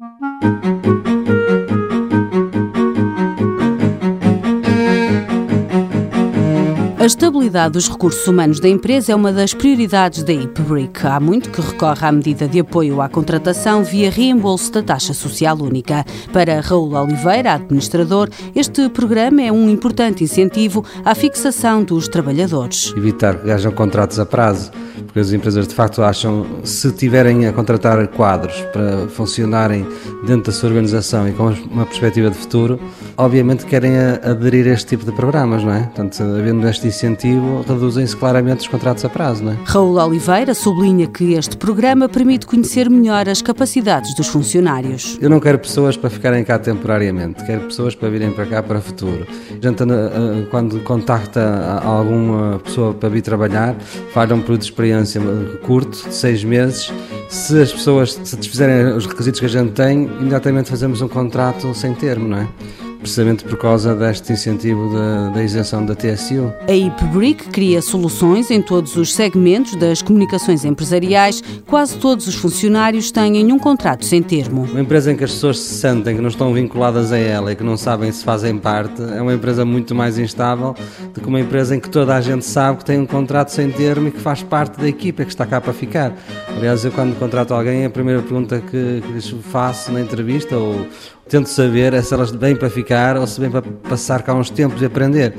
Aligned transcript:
A 0.00 0.04
estabilidade 7.04 7.72
dos 7.72 7.88
recursos 7.88 8.24
humanos 8.28 8.60
da 8.60 8.68
empresa 8.68 9.10
é 9.10 9.14
uma 9.16 9.32
das 9.32 9.54
prioridades 9.54 10.22
da 10.22 10.32
IPBRIC. 10.32 11.04
Há 11.04 11.18
muito 11.18 11.50
que 11.50 11.60
recorre 11.60 12.06
à 12.06 12.12
medida 12.12 12.46
de 12.46 12.60
apoio 12.60 13.02
à 13.02 13.08
contratação 13.08 13.82
via 13.82 14.08
reembolso 14.08 14.70
da 14.70 14.84
taxa 14.84 15.12
social 15.12 15.60
única. 15.60 16.04
Para 16.32 16.60
Raul 16.60 16.94
Oliveira, 16.94 17.54
administrador, 17.54 18.28
este 18.54 18.88
programa 18.90 19.42
é 19.42 19.50
um 19.50 19.68
importante 19.68 20.22
incentivo 20.22 20.84
à 21.04 21.12
fixação 21.12 21.82
dos 21.82 22.06
trabalhadores. 22.06 22.94
Evitar 22.96 23.42
que 23.42 23.50
hajam 23.50 23.72
contratos 23.72 24.20
a 24.20 24.26
prazo 24.26 24.70
porque 25.08 25.20
as 25.20 25.32
empresas 25.32 25.66
de 25.66 25.74
facto 25.74 26.02
acham, 26.02 26.46
se 26.62 26.92
tiverem 26.92 27.46
a 27.46 27.52
contratar 27.52 28.06
quadros 28.08 28.54
para 28.72 29.08
funcionarem 29.08 29.84
dentro 30.26 30.44
da 30.44 30.52
sua 30.52 30.68
organização 30.68 31.26
e 31.26 31.32
com 31.32 31.48
uma 31.70 31.86
perspectiva 31.86 32.30
de 32.30 32.36
futuro, 32.36 32.78
obviamente 33.16 33.64
querem 33.64 33.96
aderir 33.98 34.66
a 34.68 34.74
este 34.74 34.86
tipo 34.86 35.04
de 35.04 35.12
programas, 35.12 35.64
não 35.64 35.72
é? 35.72 35.84
Portanto, 35.84 36.22
havendo 36.22 36.68
este 36.68 36.86
incentivo, 36.86 37.64
reduzem-se 37.66 38.14
claramente 38.14 38.60
os 38.60 38.68
contratos 38.68 39.04
a 39.04 39.08
prazo, 39.08 39.42
não 39.42 39.52
é? 39.52 39.56
Raul 39.64 39.96
Oliveira 39.98 40.54
sublinha 40.54 41.06
que 41.06 41.32
este 41.32 41.56
programa 41.56 42.08
permite 42.08 42.46
conhecer 42.46 42.90
melhor 42.90 43.28
as 43.28 43.40
capacidades 43.40 44.14
dos 44.14 44.28
funcionários. 44.28 45.18
Eu 45.20 45.30
não 45.30 45.40
quero 45.40 45.58
pessoas 45.58 45.96
para 45.96 46.10
ficarem 46.10 46.44
cá 46.44 46.58
temporariamente, 46.58 47.42
quero 47.44 47.62
pessoas 47.62 47.94
para 47.94 48.10
virem 48.10 48.30
para 48.30 48.44
cá 48.44 48.62
para 48.62 48.78
o 48.78 48.82
futuro. 48.82 49.26
A 49.50 49.66
gente, 49.66 49.82
quando 50.50 50.80
contacta 50.80 51.80
alguma 51.82 52.60
pessoa 52.62 52.92
para 52.92 53.08
vir 53.08 53.22
trabalhar, 53.22 53.74
faz 54.12 54.30
um 54.30 54.40
período 54.40 54.60
de 54.60 54.66
experiência 54.66 54.98
experiência 55.08 55.58
curto, 55.62 55.96
seis 55.96 56.44
meses. 56.44 56.92
Se 57.28 57.60
as 57.60 57.72
pessoas 57.72 58.12
satisfizerem 58.12 58.94
os 58.94 59.06
requisitos 59.06 59.40
que 59.40 59.46
a 59.46 59.48
gente 59.48 59.72
tem, 59.72 60.04
imediatamente 60.04 60.68
fazemos 60.68 61.00
um 61.00 61.08
contrato 61.08 61.74
sem 61.74 61.94
termo, 61.94 62.28
não 62.28 62.38
é? 62.38 62.48
Precisamente 62.98 63.44
por 63.44 63.56
causa 63.56 63.94
deste 63.94 64.32
incentivo 64.32 64.92
da, 64.92 65.28
da 65.30 65.42
isenção 65.42 65.84
da 65.84 65.94
TSU. 65.94 66.52
A 66.68 66.72
IPBRIC 66.72 67.48
cria 67.48 67.80
soluções 67.80 68.50
em 68.50 68.60
todos 68.60 68.96
os 68.96 69.14
segmentos 69.14 69.76
das 69.76 70.02
comunicações 70.02 70.64
empresariais. 70.64 71.42
Quase 71.66 71.96
todos 71.98 72.26
os 72.26 72.34
funcionários 72.34 73.10
têm 73.10 73.52
um 73.52 73.58
contrato 73.58 74.04
sem 74.04 74.22
termo. 74.22 74.62
Uma 74.62 74.80
empresa 74.80 75.12
em 75.12 75.16
que 75.16 75.24
as 75.24 75.32
pessoas 75.32 75.58
se 75.58 75.74
sentem 75.74 76.16
que 76.16 76.20
não 76.20 76.28
estão 76.28 76.52
vinculadas 76.52 77.12
a 77.12 77.18
ela 77.18 77.52
e 77.52 77.56
que 77.56 77.64
não 77.64 77.76
sabem 77.76 78.10
se 78.12 78.24
fazem 78.24 78.58
parte 78.58 79.00
é 79.02 79.22
uma 79.22 79.34
empresa 79.34 79.64
muito 79.64 79.94
mais 79.94 80.18
instável 80.18 80.74
do 81.14 81.20
que 81.20 81.26
uma 81.26 81.40
empresa 81.40 81.76
em 81.76 81.80
que 81.80 81.88
toda 81.88 82.14
a 82.14 82.20
gente 82.20 82.44
sabe 82.44 82.78
que 82.78 82.84
tem 82.84 82.98
um 82.98 83.06
contrato 83.06 83.50
sem 83.50 83.70
termo 83.70 84.08
e 84.08 84.10
que 84.10 84.20
faz 84.20 84.42
parte 84.42 84.78
da 84.80 84.88
equipa 84.88 85.24
que 85.24 85.30
está 85.30 85.46
cá 85.46 85.60
para 85.60 85.72
ficar. 85.72 86.16
Aliás, 86.56 86.84
eu 86.84 86.92
quando 86.92 87.18
contrato 87.18 87.54
alguém, 87.54 87.84
a 87.84 87.90
primeira 87.90 88.20
pergunta 88.22 88.60
que, 88.60 89.02
que 89.02 89.42
faço 89.42 89.92
na 89.92 90.00
entrevista 90.00 90.56
ou, 90.56 90.86
tento 91.28 91.48
saber 91.48 91.92
é 91.92 92.00
se 92.00 92.14
elas 92.14 92.30
vêm 92.30 92.56
para 92.56 92.70
ficar 92.70 92.87
ou 93.16 93.26
se 93.26 93.40
vêm 93.40 93.50
para 93.50 93.62
passar 93.62 94.22
cá 94.22 94.34
uns 94.34 94.50
tempos 94.50 94.80
e 94.80 94.84
aprender. 94.84 95.34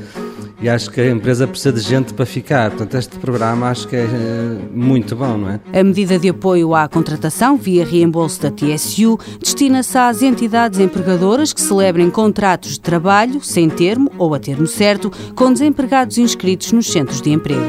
E 0.61 0.67
acho 0.67 0.91
que 0.91 0.99
a 0.99 1.09
empresa 1.09 1.47
precisa 1.47 1.71
de 1.71 1.79
gente 1.79 2.13
para 2.13 2.25
ficar. 2.25 2.69
Portanto, 2.71 2.97
este 2.97 3.17
programa 3.17 3.69
acho 3.69 3.87
que 3.87 3.95
é 3.95 4.03
eh, 4.03 4.57
muito 4.73 5.15
bom, 5.15 5.37
não 5.37 5.49
é? 5.49 5.59
A 5.73 5.83
medida 5.83 6.19
de 6.19 6.27
apoio 6.27 6.75
à 6.75 6.87
contratação 6.89 7.55
via 7.55 7.85
reembolso 7.85 8.41
da 8.41 8.51
TSU 8.51 9.17
destina-se 9.41 9.97
às 9.97 10.21
entidades 10.21 10.79
empregadoras 10.79 11.53
que 11.53 11.61
celebrem 11.61 12.09
contratos 12.09 12.73
de 12.73 12.81
trabalho, 12.81 13.41
sem 13.41 13.69
termo 13.69 14.11
ou 14.17 14.35
a 14.35 14.39
termo 14.39 14.67
certo, 14.67 15.09
com 15.33 15.53
desempregados 15.53 16.17
inscritos 16.17 16.73
nos 16.73 16.91
centros 16.91 17.21
de 17.21 17.31
emprego. 17.31 17.61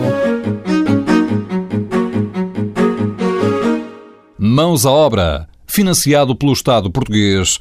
Mãos 4.36 4.84
à 4.84 4.90
obra. 4.90 5.48
Financiado 5.64 6.34
pelo 6.34 6.52
Estado 6.52 6.90
português 6.90 7.60